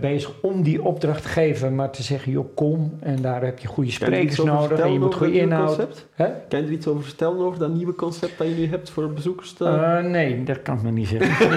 bezig 0.00 0.30
om 0.42 0.62
die 0.62 0.82
opdrachtgever 0.82 1.72
maar 1.72 1.90
te 1.90 2.02
zeggen, 2.02 2.32
joh 2.32 2.54
kom. 2.54 2.96
En 3.00 3.16
daar 3.22 3.42
heb 3.42 3.58
je 3.58 3.68
goede 3.68 3.90
er 3.90 3.94
sprekers 3.96 4.36
nodig 4.42 4.78
en 4.78 4.92
je 4.92 4.98
moet 4.98 5.14
goede 5.14 5.40
inhoud. 5.40 6.06
Kan 6.16 6.60
je 6.60 6.66
er 6.66 6.72
iets 6.72 6.86
over 6.86 7.04
vertellen 7.04 7.38
over 7.38 7.58
dat 7.58 7.74
nieuwe 7.74 7.94
concept 7.94 8.38
dat 8.38 8.48
je 8.48 8.54
nu 8.54 8.66
hebt 8.66 8.90
voor 8.90 9.12
bezoekers? 9.12 9.52
te- 9.52 10.00
nee, 10.04 10.44
dat 10.44 10.62
kan 10.62 10.76
ik 10.76 10.82
nog 10.82 10.92
niet 10.92 11.08
zeggen. 11.08 11.56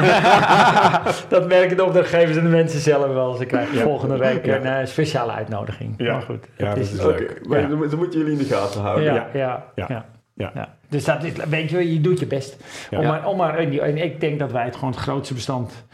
dat 1.30 1.48
merken 1.48 1.77
de 1.77 1.84
opdrachtgevers 1.84 2.38
en 2.38 2.44
de 2.44 2.50
mensen 2.50 2.80
zelf 2.80 3.13
wel. 3.13 3.34
Ze 3.34 3.46
krijgen 3.46 3.77
Ja. 3.77 3.84
Volgende 4.01 4.25
week 4.34 4.46
Ja. 4.46 4.55
een 4.55 4.81
eh, 4.81 4.86
speciale 4.86 5.31
uitnodiging. 5.31 5.93
Ja. 5.98 6.12
Maar 6.13 6.22
goed, 6.22 6.48
Ja, 6.58 6.67
dat 6.70 6.77
is, 6.77 6.91
leuk. 6.91 7.48
maar 7.48 7.60
Ja. 7.62 7.67
dan, 7.67 7.98
moeten 7.98 8.20
jullie 8.20 8.34
in 8.34 8.38
de 8.48 8.53
gaten 8.55 8.81
houden. 8.81 9.03
ja, 9.03 9.13
ja. 9.13 9.29
ja, 9.34 9.65
ja, 9.75 9.86
Ja. 9.88 10.05
ja. 10.34 10.51
Ja. 10.55 10.75
Dus 10.89 11.03
dat 11.03 11.24
is, 11.24 11.31
weet 11.50 11.70
je, 11.70 11.75
wel, 11.75 11.86
je 11.86 12.01
doet 12.01 12.20
je 12.20 12.25
best. 12.27 12.58
Ja. 12.89 13.00
Om 13.00 13.05
maar, 13.05 13.27
om 13.27 13.38
maar, 13.38 13.58
en 13.58 13.98
ik 13.98 14.20
denk 14.22 14.39
dat 14.39 14.51
wij 14.51 14.65
het 14.65 14.75
gewoon 14.75 14.91
het 14.91 15.00
grootste 15.00 15.34
bestand 15.34 15.86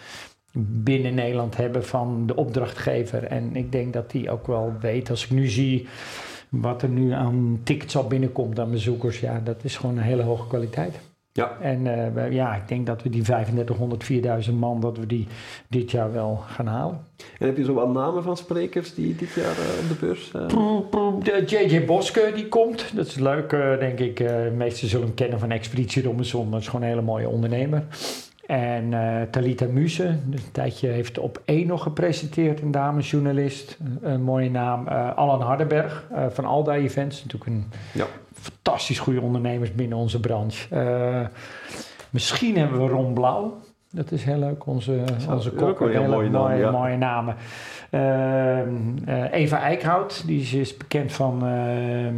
binnen 0.59 1.13
Nederland 1.15 1.57
hebben 1.57 1.85
van 1.85 2.23
de 2.27 2.35
opdrachtgever. 2.35 3.23
En 3.23 3.55
ik 3.55 3.71
denk 3.71 3.93
dat 3.93 4.11
die 4.11 4.31
ook 4.31 4.47
wel 4.47 4.73
weet, 4.81 5.09
als 5.09 5.23
ik 5.23 5.31
nu 5.31 5.47
zie 5.47 5.87
wat 6.49 6.81
er 6.81 6.89
nu 6.89 7.11
aan 7.11 7.59
tickets 7.63 7.97
al 7.97 8.07
binnenkomt 8.07 8.59
aan 8.59 8.71
bezoekers, 8.71 9.19
ja, 9.19 9.41
dat 9.43 9.63
is 9.63 9.77
gewoon 9.77 9.97
een 9.97 10.03
hele 10.03 10.21
hoge 10.23 10.47
kwaliteit. 10.47 10.99
Ja. 11.38 11.58
En 11.62 12.13
eh, 12.15 12.32
ja, 12.32 12.56
ik 12.56 12.67
denk 12.67 12.86
dat 12.86 13.03
we 13.03 13.10
die 13.10 13.22
3500, 13.22 14.03
4000 14.03 14.60
man, 14.60 14.79
dat 14.82 14.98
we 14.98 15.06
die 15.06 15.27
dit 15.67 15.91
jaar 15.91 16.12
wel 16.13 16.44
gaan 16.48 16.67
halen. 16.67 17.00
En 17.39 17.46
heb 17.46 17.58
je 17.58 17.63
zo 17.63 17.74
wat 17.74 17.94
namen 17.94 18.24
van 18.24 18.38
sprekers 18.38 18.94
die 18.94 19.15
dit 19.15 19.34
jaar 19.34 19.46
eh, 19.51 19.82
op 19.82 19.88
de 19.88 19.96
beurs... 20.06 20.32
eh, 20.32 20.48
De 21.24 21.44
JJ 21.46 21.86
Boske 21.86 22.32
die 22.36 22.48
komt, 22.48 22.96
dat 22.96 23.06
is 23.06 23.15
leuk, 23.15 23.50
denk 23.79 24.00
ik. 24.00 24.17
De 24.17 24.53
meesten 24.56 24.88
zullen 24.88 25.06
hem 25.06 25.15
kennen 25.15 25.39
van 25.39 25.51
Expeditie 25.51 26.03
Robinson, 26.03 26.51
dat 26.51 26.60
is 26.60 26.67
gewoon 26.67 26.82
een 26.82 26.88
hele 26.89 27.01
mooie 27.01 27.29
ondernemer. 27.29 27.84
En 28.47 28.93
eh, 28.93 29.21
Talita 29.31 29.65
Muse, 29.65 30.15
dus 30.25 30.43
een 30.43 30.51
tijdje 30.51 30.87
heeft 30.87 31.19
op 31.19 31.41
één 31.45 31.67
nog 31.67 31.83
gepresenteerd, 31.83 32.61
een 32.61 32.71
damesjournalist, 32.71 33.77
een, 33.83 34.11
een 34.11 34.21
mooie 34.21 34.49
naam. 34.49 34.87
Eh 34.87 35.15
Alan 35.15 35.41
Hardenberg 35.41 36.05
eh, 36.13 36.25
van 36.29 36.45
Alda 36.45 36.73
Events, 36.73 37.23
natuurlijk 37.23 37.51
een 37.51 37.65
Ja. 37.93 38.05
fantastisch 38.33 38.99
goede 38.99 39.21
ondernemers 39.21 39.75
binnen 39.75 39.97
onze 39.97 40.19
branche. 40.19 40.67
Misschien 42.09 42.57
hebben 42.57 42.81
we 42.81 42.87
Ron 42.87 43.13
Blauw. 43.13 43.57
Dat 43.91 44.11
is 44.11 44.23
heel 44.23 44.37
leuk, 44.39 44.65
onze, 44.65 45.03
onze 45.29 45.51
ook 45.51 45.57
kok. 45.57 45.79
wel 45.79 46.03
een 46.03 46.09
mooie 46.09 46.29
naam, 46.29 46.57
ja. 46.57 46.71
mooie 46.71 46.97
namen. 46.97 47.35
Ehm, 47.89 48.67
eh, 49.06 49.32
Eva 49.34 49.60
Eickhout, 49.62 50.24
die 50.25 50.41
is, 50.41 50.53
is 50.53 50.77
bekend 50.77 51.12
van, 51.13 51.46
ehm, 51.48 52.15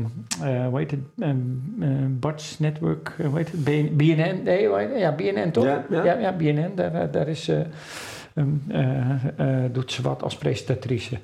eh, 0.50 0.66
hoe 0.68 0.78
heet 0.78 0.92
het, 0.92 1.00
Ehm, 1.20 1.36
eh, 1.80 1.88
Bart's 2.10 2.60
Network, 2.60 3.16
hoe 3.26 3.38
heet 3.38 3.52
het, 3.52 3.64
BN- 3.64 3.94
BNN, 3.96 4.44
nee, 4.44 4.70
het? 4.74 5.00
ja, 5.00 5.12
BNN 5.12 5.52
toch? 5.52 5.64
Ja, 5.64 5.84
ja. 5.90 6.04
ja, 6.04 6.14
ja, 6.18 6.32
BNN, 6.32 6.72
daar, 6.76 7.12
daar- 7.12 7.28
is, 7.28 7.52
um, 8.36 8.62
doet 9.72 9.92
ze 9.92 10.02
wat 10.02 10.24
als 10.24 10.38
presentatrice. 10.38 11.18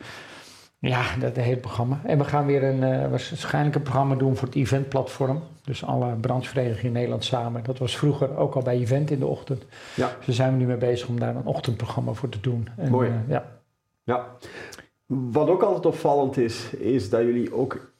Ja, 0.79 1.01
dat 1.19 1.35
hele 1.35 1.57
programma. 1.57 1.99
En 2.05 2.17
we 2.17 2.23
gaan 2.23 2.45
weer 2.45 2.63
een, 2.63 2.81
uh, 3.01 3.07
waarschijnlijk 3.09 3.75
een 3.75 3.81
programma 3.81 4.15
doen 4.15 4.35
voor 4.35 4.47
het 4.47 4.57
eventplatform. 4.57 5.41
Dus 5.63 5.85
alle 5.85 6.13
brancheverenigingen 6.15 6.85
in 6.85 6.91
Nederland 6.91 7.23
samen. 7.23 7.63
Dat 7.63 7.77
was 7.77 7.97
vroeger 7.97 8.37
ook 8.37 8.55
al 8.55 8.61
bij 8.61 8.75
Event 8.77 9.11
in 9.11 9.19
de 9.19 9.25
ochtend. 9.25 9.65
Ja. 9.95 10.07
Dus 10.17 10.25
daar 10.25 10.35
zijn 10.35 10.51
we 10.51 10.57
nu 10.57 10.65
mee 10.65 10.77
bezig 10.77 11.07
om 11.07 11.19
daar 11.19 11.35
een 11.35 11.45
ochtendprogramma 11.45 12.13
voor 12.13 12.29
te 12.29 12.39
doen. 12.41 12.67
En, 12.77 12.89
Mooi. 12.91 13.09
Uh, 13.09 13.15
ja. 13.27 13.45
Ja. 14.05 14.37
Wat 15.05 15.49
ook 15.49 15.61
altijd 15.61 15.85
opvallend 15.85 16.37
is, 16.37 16.73
is 16.73 17.09
dat 17.09 17.21
jullie 17.21 17.53
ook 17.53 17.93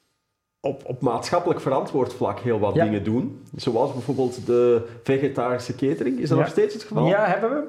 op, 0.59 0.81
op 0.85 1.01
maatschappelijk 1.01 1.61
verantwoord 1.61 2.13
vlak 2.13 2.39
heel 2.39 2.59
wat 2.59 2.73
dingen 2.73 3.03
doen. 3.03 3.43
Zoals 3.55 3.91
bijvoorbeeld 3.93 4.45
de 4.45 4.87
vegetarische 5.03 5.75
catering. 5.75 6.19
Is 6.19 6.29
dat 6.29 6.37
nog 6.37 6.47
steeds 6.47 6.73
het 6.73 6.83
geval? 6.83 7.07
Ja, 7.07 7.25
hebben 7.25 7.49
we. 7.49 7.67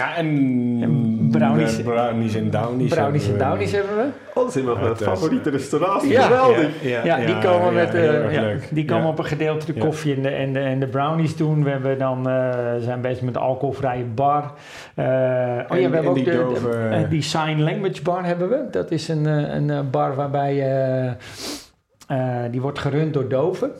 Ja, 0.00 0.16
en, 0.16 1.28
brownies, 1.30 1.82
brownies 1.82 2.34
en 2.34 2.50
downies. 2.50 2.94
Brownies 2.94 3.28
en 3.28 3.38
downies 3.38 3.72
hebben 3.72 3.96
we. 3.96 4.04
Oh, 4.34 4.42
dat 4.44 4.52
zijn 4.52 4.64
nog 4.64 4.80
mijn 4.80 4.96
favoriete 4.96 5.50
restaurants. 5.50 6.06
Ja, 6.06 6.22
geweldig. 6.22 6.82
Ja, 6.82 7.04
ja, 7.04 7.26
die 7.26 7.38
komen, 7.38 7.74
met, 7.74 7.94
uh, 7.94 8.54
die 8.70 8.84
komen 8.84 9.08
op 9.08 9.18
een 9.18 9.24
gedeelte 9.24 9.72
de 9.72 9.78
koffie 9.78 10.14
en 10.14 10.22
de, 10.22 10.28
en, 10.28 10.52
de, 10.52 10.58
en 10.58 10.80
de 10.80 10.86
brownies 10.86 11.36
doen. 11.36 11.64
We 11.64 11.70
hebben 11.70 11.98
dan, 11.98 12.28
uh, 12.28 12.54
zijn 12.78 13.00
bezig 13.00 13.22
met 13.22 13.34
de 13.34 13.40
alcoholvrije 13.40 14.04
bar. 14.04 14.42
Uh, 14.42 15.04
oh 15.04 15.78
ja, 15.78 15.88
we 15.88 15.94
hebben 15.94 16.06
ook 16.06 16.14
die, 16.14 16.24
de, 16.24 17.06
die 17.08 17.22
sign 17.22 17.60
language 17.60 18.02
bar 18.02 18.24
hebben 18.24 18.48
we. 18.48 18.66
Dat 18.70 18.90
is 18.90 19.08
een, 19.08 19.24
een 19.24 19.90
bar 19.90 20.14
waarbij, 20.14 21.16
die 22.50 22.60
wordt 22.60 22.78
gerund 22.78 23.14
door 23.14 23.28
doven. 23.28 23.70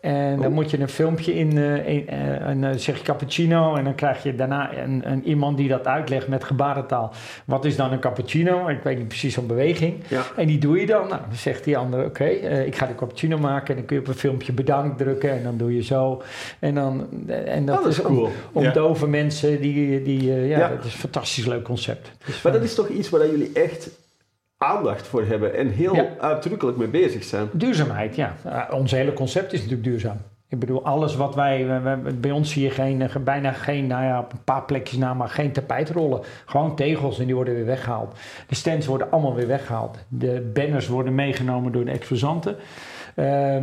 En 0.00 0.40
dan 0.40 0.52
moet 0.52 0.70
je 0.70 0.80
een 0.80 0.88
filmpje 0.88 1.34
in, 1.34 1.56
uh, 1.56 2.48
en 2.48 2.60
dan 2.60 2.78
zeg 2.78 2.96
je 2.96 3.02
cappuccino 3.02 3.74
en 3.74 3.84
dan 3.84 3.94
krijg 3.94 4.22
je 4.22 4.34
daarna 4.34 4.76
een, 4.76 5.10
een, 5.10 5.28
iemand 5.28 5.56
die 5.56 5.68
dat 5.68 5.86
uitlegt 5.86 6.28
met 6.28 6.44
gebarentaal. 6.44 7.12
Wat 7.44 7.64
is 7.64 7.76
dan 7.76 7.92
een 7.92 8.00
cappuccino? 8.00 8.68
Ik 8.68 8.82
weet 8.82 8.98
niet 8.98 9.08
precies 9.08 9.34
zo'n 9.34 9.46
beweging. 9.46 9.94
En 10.36 10.46
die 10.46 10.58
doe 10.58 10.80
je 10.80 10.86
dan. 10.86 11.08
Nou, 11.08 11.20
dan 11.28 11.36
zegt 11.36 11.64
die 11.64 11.76
ander, 11.76 12.04
oké, 12.04 12.24
ik 12.24 12.76
ga 12.76 12.86
de 12.86 12.94
cappuccino 12.94 13.38
maken. 13.38 13.68
En 13.68 13.74
dan 13.74 13.84
kun 13.84 13.96
je 13.96 14.02
op 14.02 14.08
een 14.08 14.14
filmpje 14.14 14.52
bedankt 14.52 14.98
drukken 14.98 15.30
en 15.30 15.42
dan 15.42 15.56
doe 15.56 15.74
je 15.74 15.82
zo. 15.82 16.22
En, 16.58 16.74
dan, 16.74 17.06
en 17.28 17.64
dat, 17.64 17.86
is, 17.86 18.02
cool. 18.02 18.24
om, 18.24 18.32
om 18.52 18.72
dove 18.72 19.06
mensen, 19.06 19.60
die, 19.60 20.02
die, 20.02 20.32
ja, 20.32 20.68
dat 20.68 20.84
is 20.84 20.92
een 20.92 20.98
fantastisch 20.98 21.46
leuk 21.46 21.64
concept. 21.64 22.10
Dus 22.26 22.42
maar 22.42 22.52
dat 22.52 22.62
is 22.62 22.74
toch 22.74 22.88
iets 22.88 23.08
waar 23.08 23.30
jullie 23.30 23.50
echt 23.52 23.90
aandacht 24.58 25.06
voor 25.06 25.24
hebben 25.24 25.54
en 25.54 25.68
heel 25.68 26.08
uitdrukkelijk 26.20 26.76
mee 26.76 26.88
bezig 26.88 27.24
zijn. 27.24 27.48
Duurzaamheid, 27.52 28.16
ja. 28.16 28.34
Uh, 28.46 28.62
ons 28.70 28.90
hele 28.90 29.12
concept 29.12 29.52
is 29.52 29.60
natuurlijk 29.60 29.88
duurzaam. 29.88 30.16
Ik 30.50 30.58
bedoel, 30.58 30.84
alles 30.84 31.16
wat 31.16 31.34
wij, 31.34 31.80
bij 32.20 32.30
ons 32.30 32.52
zie 32.52 32.62
je 32.62 32.70
geen, 32.70 33.02
eh, 33.02 33.16
bijna 33.16 33.52
geen, 33.52 33.86
nou 33.86 34.04
ja, 34.04 34.18
op 34.18 34.32
een 34.32 34.44
paar 34.44 34.64
plekjes 34.64 34.98
na, 34.98 35.14
maar 35.14 35.28
geen 35.28 35.52
tapijtrollen. 35.52 36.20
Gewoon 36.44 36.76
tegels 36.76 37.18
en 37.18 37.26
die 37.26 37.34
worden 37.34 37.54
weer 37.54 37.64
weggehaald. 37.64 38.18
De 38.46 38.54
stands 38.54 38.86
worden 38.86 39.10
allemaal 39.10 39.34
weer 39.34 39.46
weggehaald. 39.46 39.98
De 40.08 40.50
banners 40.54 40.88
worden 40.88 41.14
meegenomen 41.14 41.72
door 41.72 41.84
de 41.84 41.90
exposanten. 41.90 42.56
Uh, 43.16 43.56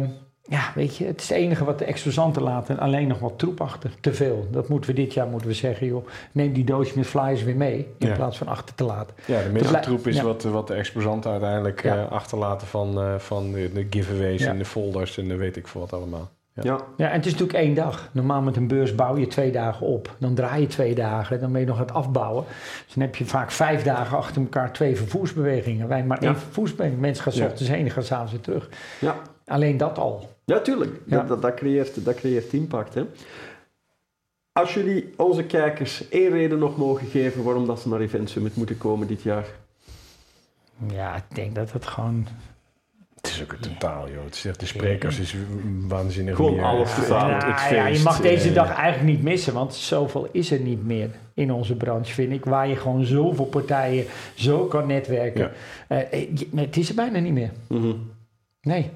ja, 0.47 0.71
weet 0.75 0.97
je, 0.97 1.05
het 1.05 1.21
is 1.21 1.29
het 1.29 1.37
enige 1.37 1.65
wat 1.65 1.79
de 1.79 1.85
exposanten 1.85 2.41
laten. 2.41 2.79
Alleen 2.79 3.07
nog 3.07 3.19
wat 3.19 3.39
troep 3.39 3.61
achter. 3.61 3.91
Te 4.01 4.13
veel. 4.13 4.47
Dat 4.51 4.69
moeten 4.69 4.89
we 4.89 4.95
dit 4.95 5.13
jaar 5.13 5.27
moeten 5.27 5.47
we 5.47 5.53
zeggen, 5.53 5.87
joh. 5.87 6.07
Neem 6.31 6.53
die 6.53 6.63
doosje 6.63 6.93
met 6.95 7.07
flyers 7.07 7.43
weer 7.43 7.55
mee. 7.55 7.87
In 7.97 8.13
plaats 8.13 8.37
van 8.37 8.47
achter 8.47 8.75
te 8.75 8.83
laten. 8.83 9.15
Ja, 9.25 9.43
de 9.43 9.49
meeste 9.49 9.79
troep 9.79 10.07
is 10.07 10.21
wat, 10.21 10.43
wat 10.43 10.67
de 10.67 10.73
exposanten 10.73 11.31
uiteindelijk 11.31 11.83
uh, 11.83 12.11
achterlaten 12.11 12.67
van, 12.67 13.03
uh, 13.03 13.15
van 13.17 13.51
de, 13.51 13.71
de 13.73 13.87
giveaways 13.89 14.41
en 14.41 14.57
de 14.57 14.65
folders 14.65 15.17
en 15.17 15.27
de 15.27 15.35
weet 15.35 15.55
ik 15.55 15.67
veel 15.67 15.81
wat 15.81 15.93
allemaal. 15.93 16.29
Ja. 16.61 16.79
ja, 16.97 17.07
en 17.07 17.15
het 17.15 17.25
is 17.25 17.31
natuurlijk 17.31 17.59
één 17.59 17.73
dag. 17.73 18.09
Normaal 18.11 18.41
met 18.41 18.55
een 18.55 18.67
beurs 18.67 18.95
bouw 18.95 19.17
je 19.17 19.27
twee 19.27 19.51
dagen 19.51 19.87
op. 19.87 20.15
Dan 20.17 20.33
draai 20.35 20.61
je 20.61 20.67
twee 20.67 20.95
dagen. 20.95 21.39
Dan 21.39 21.51
ben 21.51 21.61
je 21.61 21.67
nog 21.67 21.75
aan 21.75 21.85
het 21.85 21.93
afbouwen. 21.93 22.43
Dus 22.85 22.93
dan 22.93 23.03
heb 23.03 23.15
je 23.15 23.25
vaak 23.25 23.51
vijf 23.51 23.83
dagen 23.83 24.17
achter 24.17 24.41
elkaar 24.41 24.73
twee 24.73 24.95
vervoersbewegingen. 24.95 25.87
Wij 25.87 26.03
maar 26.03 26.17
één 26.17 26.37
vervoersbeweging. 26.37 26.99
Mensen 27.01 27.23
gaan 27.23 27.33
s 27.33 27.39
ochtends 27.39 27.67
heen 27.67 27.85
en 27.85 27.91
gaan 27.91 28.03
s'avonds 28.03 28.31
weer 28.31 28.41
terug. 28.41 28.69
Ja. 28.99 29.15
Alleen 29.45 29.77
dat 29.77 29.97
al. 29.97 30.34
Ja, 30.45 30.59
tuurlijk. 30.59 30.99
Dat, 31.05 31.27
dat, 31.27 31.41
dat, 31.41 31.53
creëert, 31.53 32.05
dat 32.05 32.15
creëert 32.15 32.53
impact. 32.53 32.93
Hè. 32.93 33.05
Als 34.51 34.73
jullie 34.73 35.13
onze 35.17 35.43
kijkers 35.43 36.09
één 36.09 36.29
reden 36.29 36.59
nog 36.59 36.77
mogen 36.77 37.07
geven 37.07 37.43
waarom 37.43 37.65
dat 37.65 37.79
ze 37.79 37.89
naar 37.89 37.99
Event 37.99 38.29
Summit 38.29 38.55
moeten 38.55 38.77
komen 38.77 39.07
dit 39.07 39.21
jaar. 39.21 39.45
Ja, 40.91 41.15
ik 41.15 41.35
denk 41.35 41.55
dat 41.55 41.71
het 41.71 41.85
gewoon 41.87 42.27
het 43.25 43.33
is 43.33 43.41
ook 43.41 43.51
een 43.51 43.59
totaal, 43.59 44.09
joh. 44.09 44.23
Het 44.23 44.35
is 44.35 44.45
echt, 44.45 44.59
de 44.59 44.65
sprekers 44.65 45.19
is 45.19 45.35
waanzinnig. 45.87 46.35
Gewoon 46.35 46.59
alles 46.59 46.95
totaal. 46.95 47.29
Ja, 47.29 47.53
het 47.53 47.75
ja, 47.75 47.87
je 47.87 47.99
mag 48.03 48.21
deze 48.21 48.53
dag 48.53 48.73
eigenlijk 48.73 49.15
niet 49.15 49.23
missen, 49.23 49.53
want 49.53 49.73
zoveel 49.73 50.29
is 50.31 50.51
er 50.51 50.59
niet 50.59 50.85
meer 50.85 51.09
in 51.33 51.51
onze 51.51 51.75
branche, 51.75 52.13
vind 52.13 52.31
ik. 52.31 52.45
Waar 52.45 52.67
je 52.67 52.75
gewoon 52.75 53.05
zoveel 53.05 53.45
partijen 53.45 54.05
zo 54.35 54.65
kan 54.65 54.87
netwerken. 54.87 55.51
Ja. 55.89 56.11
Uh, 56.11 56.27
het 56.55 56.77
is 56.77 56.89
er 56.89 56.95
bijna 56.95 57.19
niet 57.19 57.33
meer. 57.33 57.51
Mm 57.67 57.81
-hmm. 57.81 58.11
Nee. 58.61 58.91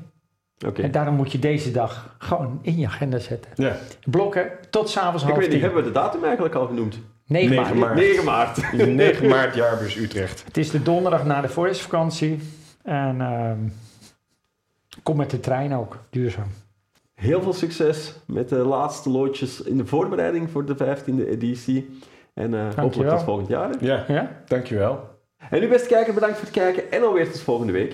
En 0.74 0.92
daarom 0.92 1.16
moet 1.16 1.32
je 1.32 1.40
deze 1.40 1.72
dag 1.72 2.16
gewoon 2.18 2.60
in 2.62 2.78
je 2.78 2.86
agenda 2.86 3.20
zetten. 3.20 3.52
Ja. 3.56 3.76
Blokken 4.06 4.52
tot 4.70 4.90
s'avonds 4.90 5.24
half 5.24 5.36
Ik 5.36 5.42
weet 5.42 5.52
niet, 5.52 5.62
hebben 5.62 5.84
we 5.84 5.88
de 5.88 5.94
datum 5.94 6.24
eigenlijk 6.24 6.56
al 6.56 6.68
genoemd? 6.68 7.00
9, 7.26 7.56
9 7.56 7.78
maart. 7.78 7.96
9 7.96 8.24
maart. 8.24 8.74
9 8.74 9.28
maart, 9.28 9.56
jaarbus 9.62 9.96
Utrecht. 9.96 10.44
Het 10.46 10.58
is 10.58 10.72
de 10.72 10.82
donderdag 10.82 11.26
na 11.26 11.42
de 11.42 11.50
voorjaarsvakantie. 11.50 12.40
En 12.84 13.16
uh, 13.16 13.52
kom 15.04 15.18
met 15.18 15.30
de 15.30 15.40
trein 15.40 15.74
ook, 15.74 15.98
duurzaam. 16.10 16.48
Heel 17.14 17.42
veel 17.42 17.54
succes 17.54 18.14
met 18.26 18.50
de 18.50 18.56
laatste 18.56 19.10
loodjes 19.10 19.62
in 19.62 19.78
de 19.78 19.86
voorbereiding 19.86 20.50
voor 20.50 20.66
de 20.66 20.76
15e 20.76 21.28
editie. 21.28 22.00
En 22.34 22.54
uh, 22.54 22.74
hopelijk 22.76 23.10
tot 23.10 23.24
volgend 23.24 23.48
jaar. 23.48 23.76
Ja, 23.80 24.06
ja, 24.08 24.42
dankjewel. 24.48 25.18
En 25.50 25.64
u 25.64 25.68
beste 25.68 25.88
kijker, 25.88 26.14
bedankt 26.14 26.36
voor 26.36 26.46
het 26.46 26.56
kijken 26.56 26.92
en 26.92 27.04
alweer 27.04 27.32
tot 27.32 27.42
volgende 27.42 27.74
week. 27.74 27.94